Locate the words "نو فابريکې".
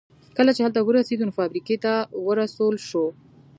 1.27-1.77